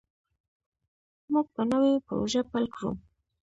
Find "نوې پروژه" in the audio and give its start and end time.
1.71-2.41